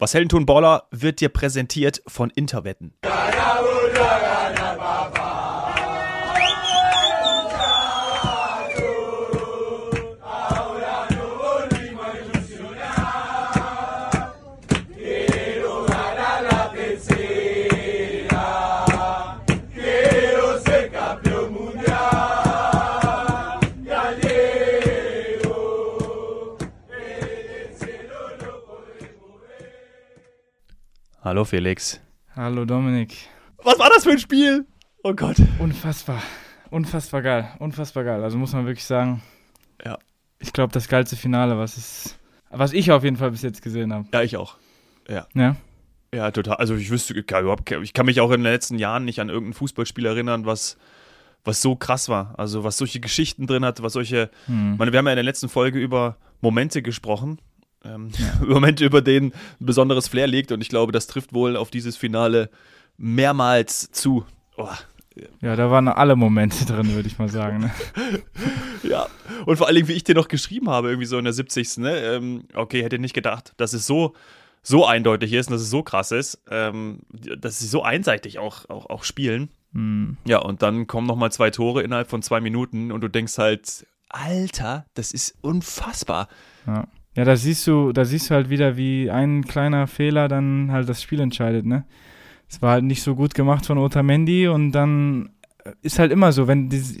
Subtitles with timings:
[0.00, 2.94] Was Heldenton Baller wird dir präsentiert von Interwetten.
[31.30, 32.00] Hallo Felix.
[32.34, 33.14] Hallo Dominik.
[33.62, 34.66] Was war das für ein Spiel?
[35.04, 35.36] Oh Gott.
[35.60, 36.20] Unfassbar.
[36.70, 37.48] Unfassbar geil.
[37.60, 38.24] Unfassbar geil.
[38.24, 39.22] Also muss man wirklich sagen.
[39.84, 39.96] Ja.
[40.40, 42.18] Ich glaube, das geilste Finale, was es,
[42.50, 44.08] was ich auf jeden Fall bis jetzt gesehen habe.
[44.12, 44.56] Ja, ich auch.
[45.08, 45.28] Ja.
[45.34, 45.54] Ja.
[46.12, 46.56] Ja, total.
[46.56, 49.54] Also ich wüsste überhaupt, ich kann mich auch in den letzten Jahren nicht an irgendein
[49.54, 50.78] Fußballspiel erinnern, was,
[51.44, 52.34] was so krass war.
[52.38, 54.30] Also was solche Geschichten drin hat, was solche.
[54.46, 54.78] Hm.
[54.78, 57.40] Meine, wir haben ja in der letzten Folge über Momente gesprochen.
[57.84, 58.10] Ähm,
[58.46, 60.52] Momente, über denen ein besonderes Flair liegt.
[60.52, 62.50] Und ich glaube, das trifft wohl auf dieses Finale
[62.96, 64.24] mehrmals zu.
[64.56, 64.68] Oh,
[65.40, 67.60] Ja, da waren alle Momente drin, würde ich mal sagen.
[67.60, 67.70] Ne?
[68.82, 69.06] ja.
[69.46, 71.78] Und vor allen Dingen, wie ich dir noch geschrieben habe, irgendwie so in der 70.
[71.78, 71.98] Ne?
[71.98, 74.14] Ähm, okay, hätte nicht gedacht, dass es so,
[74.62, 78.68] so eindeutig ist und dass es so krass ist, ähm, dass sie so einseitig auch,
[78.68, 79.50] auch, auch spielen.
[79.72, 80.16] Hm.
[80.26, 83.86] Ja, und dann kommen nochmal zwei Tore innerhalb von zwei Minuten und du denkst halt,
[84.08, 86.28] Alter, das ist unfassbar.
[86.66, 86.86] Ja.
[87.16, 90.88] Ja, da siehst du, da siehst du halt wieder, wie ein kleiner Fehler dann halt
[90.88, 91.84] das Spiel entscheidet, ne?
[92.48, 95.30] Es war halt nicht so gut gemacht von Otamendi und dann
[95.82, 97.00] ist halt immer so, wenn die,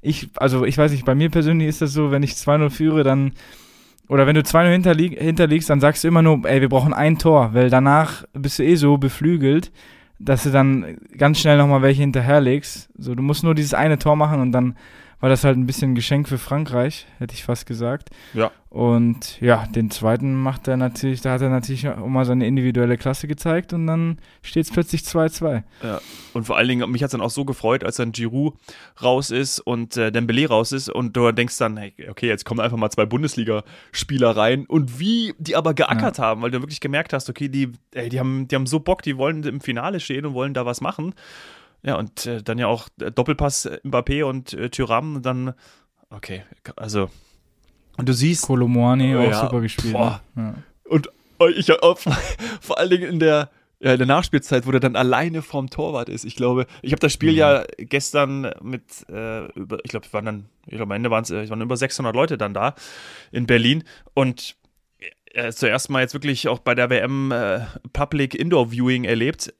[0.00, 3.04] ich, also ich weiß nicht, bei mir persönlich ist das so, wenn ich 2-0 führe,
[3.04, 3.32] dann,
[4.08, 7.18] oder wenn du 2-0 hinterlieg, hinterliegst, dann sagst du immer nur, ey, wir brauchen ein
[7.18, 9.70] Tor, weil danach bist du eh so beflügelt,
[10.18, 12.90] dass du dann ganz schnell nochmal welche hinterherlegst.
[12.98, 14.76] So, du musst nur dieses eine Tor machen und dann
[15.20, 18.10] war das halt ein bisschen ein Geschenk für Frankreich, hätte ich fast gesagt.
[18.34, 18.52] Ja.
[18.70, 22.98] Und ja, den zweiten macht er natürlich, da hat er natürlich auch mal seine individuelle
[22.98, 25.62] Klasse gezeigt und dann steht es plötzlich 2-2.
[25.82, 26.00] Ja.
[26.34, 28.54] Und vor allen Dingen, mich hat es dann auch so gefreut, als dann Giroud
[29.02, 32.60] raus ist und äh, Dembele raus ist und du denkst dann, hey, okay, jetzt kommen
[32.60, 37.12] einfach mal zwei Bundesligaspieler rein und wie die aber geackert haben, weil du wirklich gemerkt
[37.12, 40.26] hast, okay, die, ey, die, haben, die haben so Bock, die wollen im Finale stehen
[40.26, 41.14] und wollen da was machen.
[41.82, 45.54] Ja, und äh, dann ja auch äh, Doppelpass äh, Mbappé und äh, Thuram und dann,
[46.10, 46.42] okay,
[46.76, 47.10] also,
[47.96, 49.40] und du siehst, Kolomoani Oh auch ja.
[49.40, 49.94] super gespielt.
[49.94, 50.20] Boah.
[50.34, 50.54] Ne?
[50.84, 51.08] Und
[51.40, 51.76] äh, ich äh,
[52.60, 53.50] vor allen Dingen in der,
[53.80, 56.24] ja, in der Nachspielzeit, wo der dann alleine vorm Torwart ist.
[56.24, 57.38] Ich glaube, ich habe das Spiel Mhm.
[57.38, 61.30] ja gestern mit, äh, über, ich glaube, waren dann, ich glaube, am Ende waren es
[61.30, 62.74] äh, es waren über 600 Leute dann da
[63.30, 63.84] in Berlin
[64.14, 64.56] und
[65.32, 67.60] äh, zuerst mal jetzt wirklich auch bei der WM äh,
[67.92, 69.54] Public Indoor Viewing erlebt.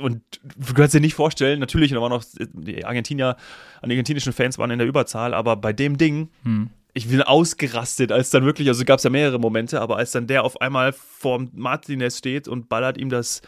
[0.00, 3.36] Äh, Und du kannst dir nicht vorstellen, natürlich, da waren noch die Argentinier,
[3.84, 6.70] die argentinischen Fans waren in der Überzahl, aber bei dem Ding, Hm.
[6.92, 10.26] ich bin ausgerastet, als dann wirklich, also gab es ja mehrere Momente, aber als dann
[10.26, 13.42] der auf einmal vorm Martinez steht und ballert ihm das,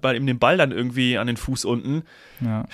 [0.00, 2.02] ballert ihm den Ball dann irgendwie an den Fuß unten.
[2.40, 2.64] Ja.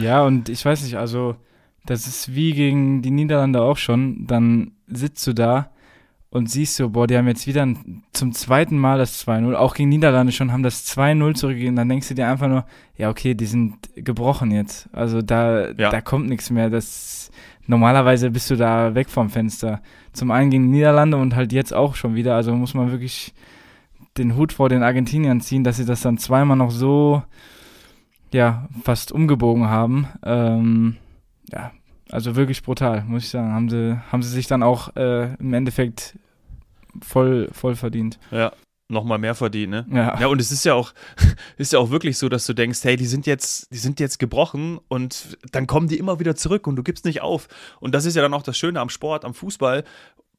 [0.00, 1.36] ja, und ich weiß nicht, also
[1.84, 4.26] das ist wie gegen die Niederlande auch schon.
[4.26, 5.70] Dann sitzt du da
[6.36, 9.74] und siehst so, boah, die haben jetzt wieder ein, zum zweiten Mal das 2-0, auch
[9.74, 11.76] gegen Niederlande schon, haben das 2-0 zurückgegeben.
[11.76, 12.66] Dann denkst du dir einfach nur,
[12.96, 14.88] ja, okay, die sind gebrochen jetzt.
[14.92, 15.90] Also da, Ja.
[15.90, 16.68] da kommt nichts mehr.
[16.68, 17.30] Das,
[17.66, 19.80] normalerweise bist du da weg vom Fenster.
[20.12, 22.34] Zum einen gegen Niederlande und halt jetzt auch schon wieder.
[22.34, 23.32] Also muss man wirklich
[24.18, 27.22] den Hut vor den Argentiniern ziehen, dass sie das dann zweimal noch so
[28.32, 30.06] ja, fast umgebogen haben.
[30.22, 30.96] Ähm,
[31.50, 31.70] ja,
[32.10, 33.52] also wirklich brutal, muss ich sagen.
[33.52, 36.18] Haben sie, haben sie sich dann auch äh, im Endeffekt
[37.02, 38.18] voll, voll verdient.
[38.30, 38.52] Ja,
[38.88, 39.86] nochmal mehr verdient, ne?
[39.90, 40.92] Ja, Ja, und es ist ja auch,
[41.56, 44.18] ist ja auch wirklich so, dass du denkst, hey, die sind jetzt, die sind jetzt
[44.18, 47.48] gebrochen und dann kommen die immer wieder zurück und du gibst nicht auf.
[47.80, 49.84] Und das ist ja dann auch das Schöne am Sport, am Fußball.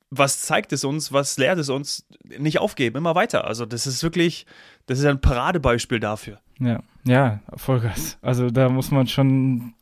[0.10, 2.08] Was zeigt es uns, was lehrt es uns?
[2.24, 3.46] Nicht aufgeben, immer weiter.
[3.46, 4.46] Also, das ist wirklich,
[4.86, 6.40] das ist ein Paradebeispiel dafür.
[6.60, 8.18] ja, ja, Vollgas.
[8.22, 9.74] Also da muss man schon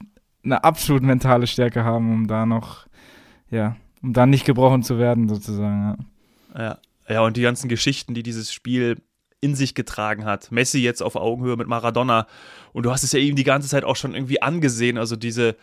[0.44, 2.88] eine absolut mentale Stärke haben, um da noch,
[3.50, 5.82] ja, um da nicht gebrochen zu werden, sozusagen.
[5.82, 5.98] Ja.
[6.58, 6.80] Ja.
[7.08, 8.98] Ja, und die ganzen Geschichten, die dieses Spiel
[9.42, 10.52] in sich getragen hat.
[10.52, 12.26] Messi jetzt auf Augenhöhe mit Maradona.
[12.74, 14.98] Und du hast es ja eben die ganze Zeit auch schon irgendwie angesehen.
[14.98, 15.56] Also diese,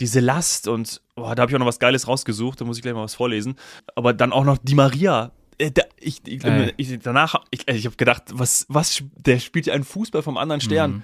[0.00, 2.82] diese Last und boah, da habe ich auch noch was Geiles rausgesucht, da muss ich
[2.82, 3.54] gleich mal was vorlesen.
[3.94, 5.30] Aber dann auch noch die Maria.
[5.58, 6.42] Äh, da, ich, ich,
[6.76, 10.60] ich, danach, ich, ich habe gedacht, was, was, der spielt ja einen Fußball vom anderen
[10.60, 10.90] Stern.
[10.90, 11.02] Mhm.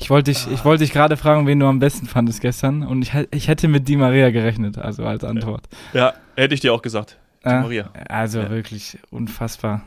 [0.00, 2.84] Ich wollte dich, ich wollte dich gerade fragen, wen du am besten fandest gestern.
[2.84, 5.68] Und ich, ich hätte mit Di Maria gerechnet, also als Antwort.
[5.92, 7.18] Ja, hätte ich dir auch gesagt.
[7.44, 7.90] Die Äh, Maria.
[8.08, 8.50] Also Ja.
[8.50, 9.82] wirklich unfassbar.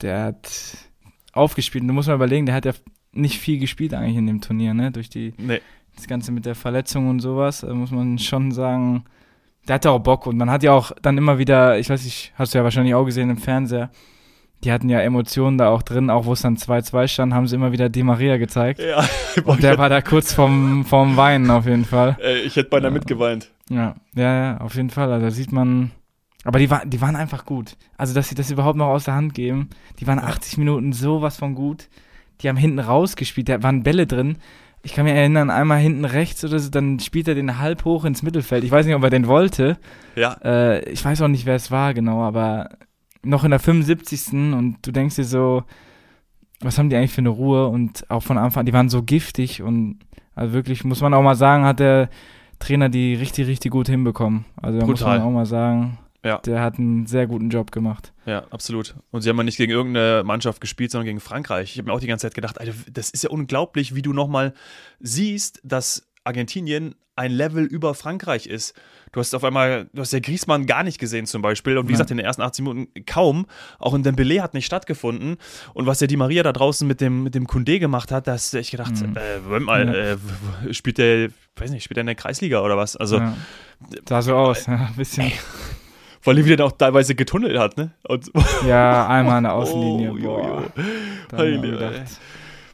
[0.00, 0.50] Der hat
[1.32, 1.84] aufgespielt.
[1.88, 2.72] Du musst mal überlegen, der hat ja
[3.12, 4.90] nicht viel gespielt eigentlich in dem Turnier, ne?
[4.90, 5.60] Durch die, Nee.
[5.96, 9.04] das Ganze mit der Verletzung und sowas, da muss man schon sagen,
[9.68, 12.32] der hatte auch Bock und man hat ja auch dann immer wieder, ich weiß nicht,
[12.36, 13.90] hast du ja wahrscheinlich auch gesehen im Fernseher,
[14.64, 17.56] die hatten ja Emotionen da auch drin, auch wo es dann 2-2 stand, haben sie
[17.56, 18.80] immer wieder Di Maria gezeigt.
[18.80, 19.04] Ja,
[19.44, 22.16] Und der war da kurz vorm, vorm Weinen auf jeden Fall.
[22.20, 22.94] Ey, ich hätte beinahe Ja.
[22.94, 23.50] mitgeweint.
[23.68, 25.12] Ja, ja, ja, auf jeden Fall.
[25.12, 25.90] Also da sieht man.
[26.44, 27.76] Aber die, war, die waren einfach gut.
[27.96, 29.68] Also, dass sie das überhaupt noch aus der Hand geben.
[30.00, 30.24] Die waren Ja.
[30.24, 31.88] 80 Minuten sowas von gut.
[32.40, 34.36] Die haben hinten rausgespielt, da waren Bälle drin.
[34.82, 38.04] Ich kann mich erinnern, einmal hinten rechts oder so, dann spielt er den halb hoch
[38.04, 38.64] ins Mittelfeld.
[38.64, 39.78] Ich weiß nicht, ob er den wollte.
[40.16, 42.70] Ja, Äh, ich weiß auch nicht, wer es war genau, aber
[43.22, 44.32] noch in der 75.
[44.32, 45.62] und du denkst dir so,
[46.60, 49.04] was haben die eigentlich für eine Ruhe und auch von Anfang an, die waren so
[49.04, 50.00] giftig und
[50.34, 52.08] also wirklich, muss man auch mal sagen, hat der
[52.58, 54.46] Trainer die richtig, richtig gut hinbekommen.
[54.60, 56.38] Also da muss man auch mal sagen, Ja.
[56.38, 58.12] der hat einen sehr guten Job gemacht.
[58.26, 58.94] Ja, absolut.
[59.10, 61.72] Und sie haben ja nicht gegen irgendeine Mannschaft gespielt, sondern gegen Frankreich.
[61.72, 64.12] Ich habe mir auch die ganze Zeit gedacht, Alter, das ist ja unglaublich, wie du
[64.12, 64.54] nochmal
[65.00, 68.74] siehst, dass Argentinien ein Level über Frankreich ist.
[69.12, 71.92] Du hast auf einmal, du hast ja Griezmann gar nicht gesehen zum Beispiel und wie
[71.92, 71.94] Ja.
[71.96, 73.44] gesagt in den ersten 80 Minuten kaum.
[73.78, 75.36] Auch in Dembele hat nicht stattgefunden.
[75.74, 78.32] Und was der Di Maria da draußen mit dem, mit dem Kunde gemacht hat, da
[78.32, 79.14] hast du echt gedacht, Mhm.
[79.16, 79.92] äh, mal, Ja.
[80.70, 82.96] äh, spielt der, weiß nicht, spielt der in der Kreisliga oder was?
[82.96, 83.36] Also, ja.
[84.08, 85.32] Sah so aus, ja, ein bisschen.
[86.24, 87.92] Weil er wieder auch teilweise getunnelt hat, ne?
[88.08, 88.30] Und,
[88.66, 90.12] Ja, einmal der Außenlinie.
[90.12, 90.72] Oh, jo, boah.
[91.46, 91.60] jo.
[91.60, 92.18] Gedacht,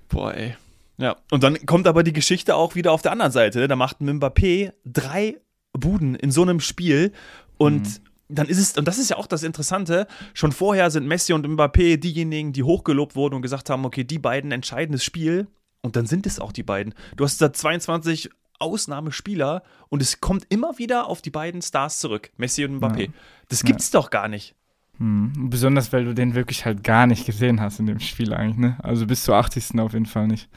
[0.08, 0.56] Boah, ey.
[0.96, 3.60] Ja, und dann kommt aber die Geschichte auch wieder auf der anderen Seite.
[3.60, 3.68] Ne?
[3.68, 5.36] Da macht Mbappé drei
[5.72, 7.12] Buden in so einem Spiel
[7.56, 7.94] und Mhm.
[8.28, 11.46] dann ist es, und das ist ja auch das Interessante, schon vorher sind Messi und
[11.46, 15.46] Mbappé diejenigen, die hochgelobt wurden und gesagt haben, okay, die beiden entscheiden das Spiel
[15.82, 16.94] und dann sind es auch die beiden.
[17.16, 22.30] Du hast da 22 Ausnahmespieler und es kommt immer wieder auf die beiden Stars zurück,
[22.36, 23.00] Messi und Mbappé.
[23.06, 23.12] Ja.
[23.48, 24.54] Das gibt's doch gar nicht.
[24.98, 25.48] Hm.
[25.50, 28.76] Besonders, weil du den wirklich halt gar nicht gesehen hast in dem Spiel eigentlich, ne?
[28.82, 29.78] Also bis zur 80.
[29.80, 30.48] auf jeden Fall nicht.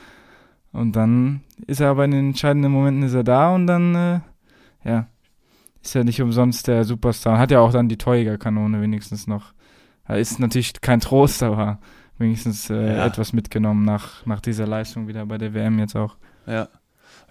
[0.72, 4.20] Und dann ist er aber in den entscheidenden Momenten ist er da und dann, äh,
[4.84, 5.08] ja,
[5.84, 7.38] ist er nicht umsonst der Superstar.
[7.38, 9.54] Hat ja auch dann die Torjägerkanone wenigstens noch.
[10.06, 11.80] Er ist natürlich kein Trost, aber
[12.18, 13.06] wenigstens äh, Ja.
[13.06, 16.18] etwas mitgenommen nach, nach dieser Leistung wieder bei der WM jetzt auch.
[16.48, 16.68] Ja.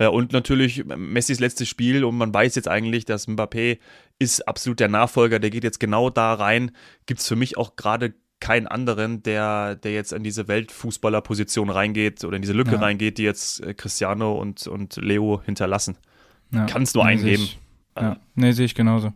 [0.00, 3.78] Ja, und natürlich Messis letztes Spiel und man weiß jetzt eigentlich, dass Mbappé
[4.18, 6.70] ist absolut der Nachfolger, der geht jetzt genau da rein.
[7.06, 12.24] Gibt es für mich auch gerade keinen anderen, der, der jetzt in diese Weltfußballerposition reingeht
[12.24, 12.78] oder in diese Lücke Ja.
[12.80, 15.98] reingeht, die jetzt äh, Cristiano und, und Leo hinterlassen.
[16.50, 16.64] Ja.
[16.64, 17.42] Kann es nur Nee, einen sehe geben.
[17.42, 17.58] ich-
[18.00, 19.12] Ja, nee, sehe ich genauso.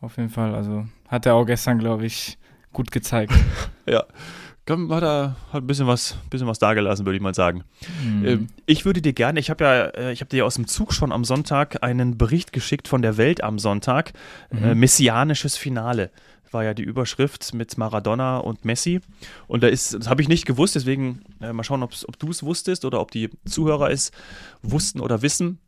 [0.00, 0.54] Auf jeden Fall.
[0.56, 2.36] Also hat er auch gestern, glaube ich,
[2.72, 3.32] gut gezeigt.
[3.86, 4.02] Komm,
[4.68, 7.64] hat er hat ein bisschen was, bisschen was dagelassen, würde ich mal sagen.
[8.04, 8.26] Mhm.
[8.26, 10.66] Ähm, Ich würde dir gerne, ich habe ja, äh, ich habe dir ja aus dem
[10.66, 14.12] Zug schon am Sonntag einen Bericht geschickt von der Welt am Sonntag.
[14.50, 14.80] Äh, Mhm.
[14.80, 16.10] messianisches Finale
[16.52, 19.00] war ja die Überschrift mit Maradona und Messi.
[19.46, 22.42] Und da ist, das habe ich nicht gewusst, deswegen äh, mal schauen, ob du es
[22.42, 24.10] wusstest oder ob die Zuhörer es
[24.62, 25.58] wussten oder wissen.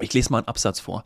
[0.00, 1.04] Ich lese mal einen Absatz vor.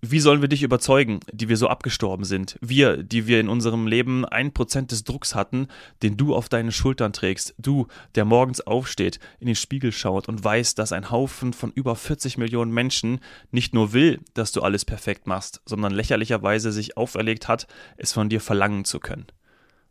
[0.00, 2.56] Wie sollen wir dich überzeugen, die wir so abgestorben sind?
[2.60, 5.66] Wir, die wir in unserem Leben ein Prozent des Drucks hatten,
[6.04, 7.56] den du auf deinen Schultern trägst.
[7.58, 11.96] Du, der morgens aufsteht, in den Spiegel schaut und weiß, dass ein Haufen von über
[11.96, 13.18] 40 Millionen Menschen
[13.50, 17.66] nicht nur will, dass du alles perfekt machst, sondern lächerlicherweise sich auferlegt hat,
[17.96, 19.26] es von dir verlangen zu können.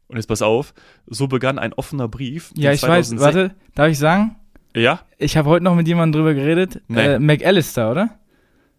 [0.08, 0.74] Und jetzt pass auf,
[1.06, 2.52] so begann ein offener Brief.
[2.56, 3.10] ja, ich weiß.
[3.10, 4.38] 2006 Warte, darf ich sagen?
[4.74, 5.02] Ja?
[5.18, 6.82] Ich habe heute noch mit jemandem drüber geredet.
[6.88, 7.16] Nee.
[7.16, 8.18] Äh, McAllister, oder?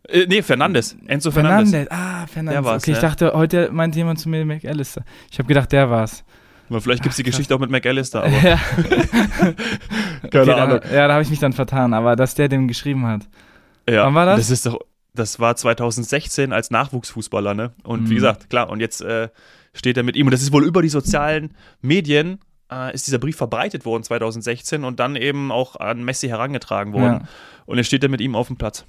[0.08, 0.96] Äh, nee, Fernandes.
[1.06, 1.70] Enzo Fernandes.
[1.70, 1.90] Fernandes.
[1.90, 2.54] Ah, Fernandes.
[2.54, 3.02] Der war's, okay, ich ja.
[3.02, 5.04] dachte, heute meinte jemand zu mir McAllister.
[5.30, 6.24] Ich habe gedacht, der war's.
[6.70, 7.22] Aber vielleicht gibt es die.
[7.22, 8.56] Geschichte auch mit McAllister, aber ja.
[10.30, 10.80] keine okay, Ahnung.
[10.82, 13.28] Da, ja, da habe ich mich dann vertan, aber dass der dem geschrieben hat.
[13.88, 14.40] Ja, Wann war das?
[14.40, 14.80] Das ist doch,
[15.14, 17.72] das war 2016 als Nachwuchsfußballer, ne?
[17.84, 18.10] Und Mhm.
[18.10, 19.28] wie gesagt, klar, und jetzt äh,
[19.72, 22.38] steht er mit ihm, und das ist wohl über die sozialen Medien,
[22.70, 27.20] äh, ist dieser Brief verbreitet worden 2016 und dann eben auch an Messi herangetragen worden.
[27.22, 27.28] Ja.
[27.66, 28.84] Und jetzt steht er mit ihm auf dem Platz.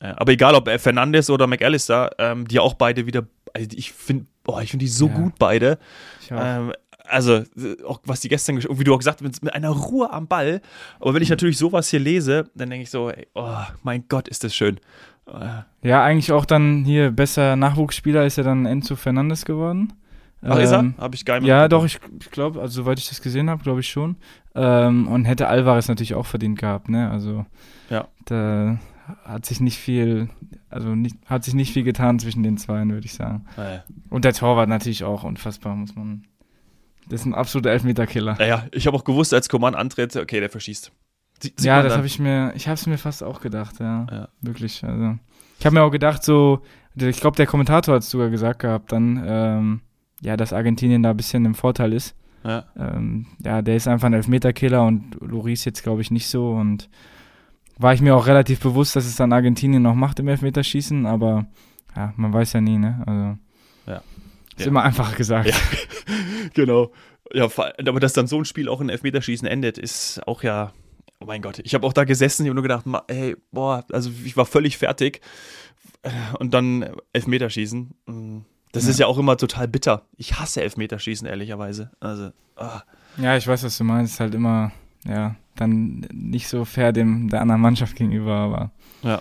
[0.00, 4.26] Äh, aber egal, ob Fernandes oder McAllister, ähm, die auch beide wieder, also ich finde,
[4.62, 5.14] ich finde die so Ja.
[5.14, 5.78] gut beide.
[6.30, 6.72] Ähm,
[7.04, 7.42] also,
[7.86, 10.60] auch was die gestern, wie du auch gesagt hast, mit, einer Ruhe am Ball.
[11.00, 14.28] Aber wenn ich natürlich sowas hier lese, dann denke ich so, ey, oh mein Gott,
[14.28, 14.78] ist das schön.
[15.26, 19.92] Äh, Ja, eigentlich auch dann hier besser Nachwuchsspieler ist ja dann Enzo Fernandes geworden.
[20.42, 20.80] Ach, ist er?
[20.80, 23.62] Ähm, Habe ich nicht Ja, doch, ich, ich glaube, also soweit ich das gesehen habe,
[23.62, 24.16] glaube ich schon.
[24.54, 27.10] Ähm, und hätte Alvarez natürlich auch verdient gehabt, ne?
[27.10, 27.44] Also
[27.90, 28.08] Ja.
[28.24, 28.78] da
[29.24, 30.28] hat sich nicht viel,
[30.68, 33.44] also nicht, hat sich nicht viel getan zwischen den zweien, würde ich sagen.
[33.56, 33.84] Naja.
[34.08, 36.24] Und der Torwart natürlich auch unfassbar, muss man.
[37.08, 38.36] Das ist ein absoluter Elfmeterkiller.
[38.38, 40.92] Naja, ich habe auch gewusst, als Coman antritt, okay, der verschießt.
[41.42, 44.06] Sie- Ja, das habe ich mir, ich habe es mir fast auch gedacht, ja.
[44.10, 44.28] Ja.
[44.42, 45.18] Wirklich, also.
[45.58, 46.62] Ich habe mir auch gedacht, so,
[46.94, 49.80] ich glaube, der Kommentator hat es sogar gesagt gehabt, dann, ähm,
[50.20, 52.14] ja, dass Argentinien da ein bisschen im Vorteil ist.
[52.44, 52.64] Ja.
[52.78, 56.52] Ähm, ja, der ist einfach ein Elfmeterkiller und Loris jetzt, glaube ich, nicht so.
[56.52, 56.88] Und
[57.80, 61.46] war ich mir auch relativ bewusst, dass es dann Argentinien noch macht im Elfmeterschießen, aber
[61.96, 63.02] ja, man weiß ja nie, ne?
[63.06, 63.38] Also.
[63.92, 64.02] Ja.
[64.56, 64.66] Ist Ja.
[64.66, 65.48] immer einfacher gesagt.
[65.48, 65.56] Ja.
[66.54, 66.92] genau.
[67.32, 70.72] Ja, aber dass dann so ein Spiel auch in Elfmeterschießen endet, ist auch ja,
[71.20, 71.60] oh mein Gott.
[71.60, 75.20] Ich habe auch da gesessen und nur gedacht, ey, boah, also ich war völlig fertig.
[76.38, 77.94] Und dann Elfmeterschießen.
[78.06, 78.38] Mm,
[78.72, 78.90] das ja.
[78.90, 80.06] ist ja auch immer total bitter.
[80.16, 81.90] Ich hasse Elfmeterschießen, ehrlicherweise.
[82.00, 82.82] Also, ah.
[83.16, 84.14] Ja, ich weiß, was du meinst.
[84.14, 84.72] Ist halt immer,
[85.04, 88.70] ja, dann nicht so fair dem der anderen Mannschaft gegenüber, aber.
[89.02, 89.20] Ja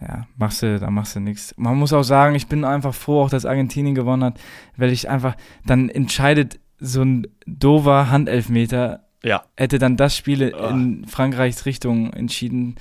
[0.00, 1.54] ja, machst du, da machst du nichts.
[1.56, 4.40] Man muss auch sagen, ich bin einfach froh, auch dass Argentinien gewonnen hat,
[4.76, 9.42] weil ich einfach, dann entscheidet so ein dover Handelfmeter, ja.
[9.56, 10.68] hätte dann das Spiel oh.
[10.68, 12.76] in Frankreichs Richtung entschieden.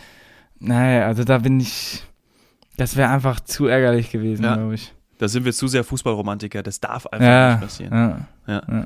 [0.59, 2.03] Naja, also da bin ich,
[2.77, 4.55] das wäre einfach zu ärgerlich gewesen, ja.
[4.55, 4.93] glaube ich.
[5.17, 8.25] Da sind wir zu sehr Fußballromantiker, das darf einfach ja, nicht passieren.
[8.47, 8.85] Ja, ja.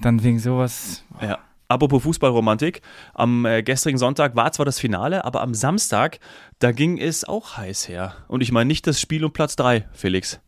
[0.00, 1.04] Dann wegen sowas.
[1.20, 1.38] Ja.
[1.68, 2.82] Apropos Fußballromantik,
[3.14, 6.18] am äh, gestrigen Sonntag war zwar das Finale, aber am Samstag,
[6.58, 8.14] da ging es auch heiß her.
[8.28, 10.40] Und ich meine nicht das Spiel um Platz 3, Felix.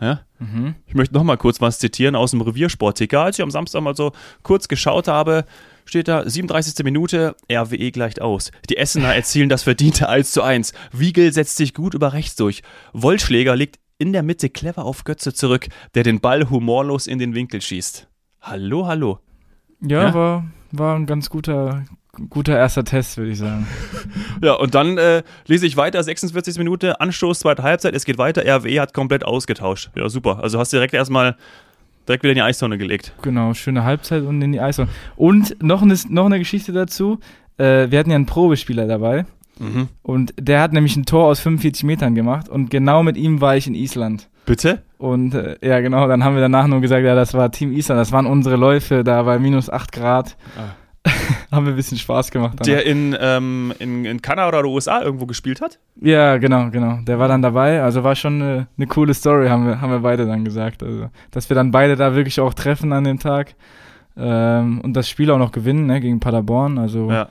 [0.00, 0.20] Ja?
[0.38, 0.74] Mhm.
[0.86, 3.20] Ich möchte noch mal kurz was zitieren aus dem Reviersportticker.
[3.20, 5.46] Als ich am Samstag mal so kurz geschaut habe,
[5.86, 6.84] steht da 37.
[6.84, 8.50] Minute, RWE gleicht aus.
[8.68, 10.74] Die Essener erzielen das verdiente 1 zu 1.
[10.92, 12.62] Wiegel setzt sich gut über rechts durch.
[12.92, 17.34] Wollschläger legt in der Mitte clever auf Götze zurück, der den Ball humorlos in den
[17.34, 18.06] Winkel schießt.
[18.42, 19.18] Hallo, hallo.
[19.80, 20.14] Ja, ja?
[20.14, 21.84] war war ein ganz guter,
[22.30, 23.66] guter erster Test, würde ich sagen.
[24.40, 28.42] Ja, und dann äh, lese ich weiter, 46 Minuten, Anstoß, zweite Halbzeit, es geht weiter,
[28.42, 29.90] RWE hat komplett ausgetauscht.
[29.96, 30.38] Ja, super.
[30.40, 31.36] Also hast du direkt erstmal
[32.06, 33.14] direkt wieder in die Eistonne gelegt.
[33.22, 34.90] Genau, schöne Halbzeit und in die Eistonne.
[35.16, 37.18] Und noch eine, noch eine Geschichte dazu.
[37.58, 39.26] Äh, wir hatten ja einen Probespieler dabei.
[39.58, 39.88] Mhm.
[40.02, 43.56] Und der hat nämlich ein Tor aus 45 Metern gemacht und genau mit ihm war
[43.56, 44.28] ich in Island.
[44.46, 44.82] Bitte?
[44.98, 48.00] Und äh, ja, genau, dann haben wir danach nur gesagt, ja, das war Team Island,
[48.00, 50.36] das waren unsere Läufe da bei minus 8 Grad.
[50.56, 50.74] Ah.
[51.52, 52.54] haben wir ein bisschen Spaß gemacht.
[52.58, 52.66] Danach.
[52.66, 55.78] Der in, ähm, in, in Kanada oder USA irgendwo gespielt hat?
[56.00, 56.98] Ja, genau, genau.
[57.02, 57.82] Der war dann dabei.
[57.82, 60.82] Also war schon eine, eine coole Story, haben wir, haben wir beide dann gesagt.
[60.82, 63.54] Also, dass wir dann beide da wirklich auch treffen an dem Tag
[64.16, 66.78] ähm, und das Spiel auch noch gewinnen ne, gegen Paderborn.
[66.78, 67.28] Also ja.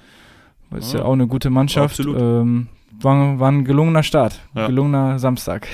[0.76, 2.00] ist ja auch eine gute Mannschaft.
[2.00, 2.20] Absolut.
[2.20, 2.68] Ähm,
[3.00, 4.68] war, war ein gelungener Start, ja.
[4.68, 5.68] gelungener Samstag.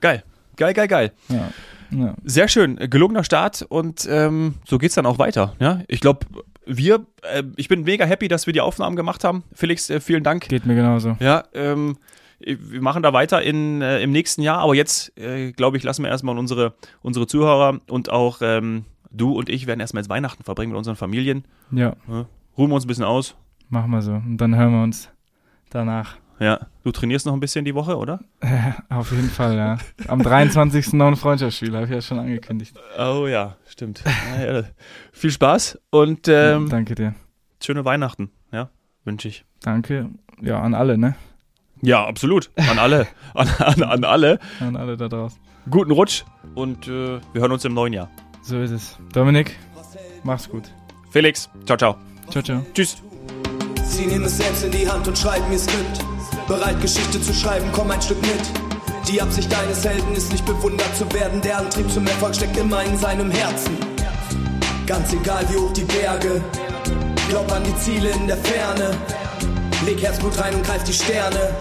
[0.00, 0.22] Geil.
[0.56, 1.12] Geil, geil, geil.
[1.28, 1.50] Ja.
[1.94, 2.14] Ja.
[2.24, 5.54] Sehr schön, gelungener Start und ähm, so es dann auch weiter.
[5.60, 5.82] Ja?
[5.88, 6.26] Ich glaube,
[6.64, 9.44] wir, äh, ich bin mega happy, dass wir die Aufnahmen gemacht haben.
[9.52, 10.48] Felix, äh, vielen Dank.
[10.48, 11.16] Geht mir genauso.
[11.20, 11.98] Ja, ähm,
[12.40, 16.02] wir machen da weiter in, äh, im nächsten Jahr, aber jetzt, äh, glaube ich, lassen
[16.02, 20.42] wir erstmal unsere, unsere Zuhörer und auch ähm, du und ich werden erstmal jetzt Weihnachten
[20.44, 21.44] verbringen mit unseren Familien.
[21.70, 21.94] Ja.
[22.08, 22.26] ja.
[22.56, 23.36] Ruhen wir uns ein bisschen aus.
[23.68, 24.12] Machen wir so.
[24.12, 25.10] Und dann hören wir uns
[25.70, 26.16] danach.
[26.42, 28.18] Ja, du trainierst noch ein bisschen die Woche, oder?
[28.88, 29.78] Auf jeden Fall, ja.
[30.08, 30.92] Am 23.
[30.94, 32.76] noch ein Freundschaftsspiel, habe ich ja schon angekündigt.
[32.98, 34.02] Oh ja, stimmt.
[34.40, 34.64] ja,
[35.12, 37.14] viel Spaß und ähm, danke dir.
[37.62, 38.70] Schöne Weihnachten, ja,
[39.04, 39.44] wünsche ich.
[39.60, 41.14] Danke, ja, an alle, ne?
[41.80, 42.50] Ja, absolut.
[42.56, 43.06] An alle.
[43.34, 44.40] an, an, an alle.
[44.58, 45.38] An alle da draußen.
[45.70, 46.24] Guten Rutsch
[46.56, 48.10] und äh, wir hören uns im neuen Jahr.
[48.42, 48.98] So ist es.
[49.12, 49.56] Dominik,
[50.24, 50.64] mach's gut.
[51.10, 51.96] Felix, ciao, ciao.
[52.30, 52.66] Ciao, ciao.
[52.74, 53.00] Tschüss.
[53.84, 56.11] Sie nehmen es selbst in die Hand und schreiben ihr Skript.
[56.48, 59.08] Bereit, Geschichte zu schreiben, komm ein Stück mit.
[59.08, 61.40] Die Absicht deines Helden ist nicht bewundert zu werden.
[61.40, 63.76] Der Antrieb zum Erfolg steckt immer in seinem Herzen.
[64.86, 66.40] Ganz egal wie hoch die Berge.
[67.28, 68.96] Glaub an die Ziele in der Ferne.
[69.86, 71.54] Leg Herzblut rein und greif die Sterne.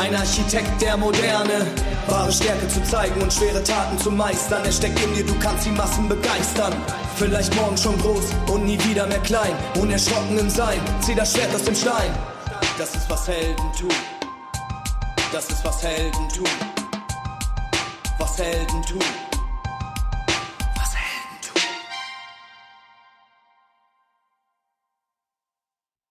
[0.00, 1.66] Ein Architekt der Moderne.
[2.08, 4.64] Wahre Stärke zu zeigen und schwere Taten zu meistern.
[4.64, 6.72] Er steckt in dir, du kannst die Massen begeistern.
[7.16, 9.52] Vielleicht morgen schon groß und nie wieder mehr klein.
[9.78, 12.10] Unerschrocken im Sein, zieh das Schwert aus dem Stein.
[12.80, 13.92] Das ist was Helden tun.
[15.30, 16.48] Das ist was Helden tun.
[18.18, 19.29] Was Helden tun.